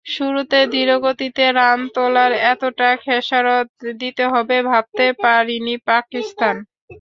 শুরুতে 0.05 0.59
ধীর 0.73 0.89
গতিতে 1.03 1.45
রান 1.51 1.79
তোলার 1.95 2.31
এতটা 2.51 2.89
খেসারত 3.03 3.67
দিতে 4.01 4.23
হবে, 4.33 4.57
ভাবতে 4.69 5.05
পারেনি 5.23 5.75
পাকিস্তান। 5.87 6.55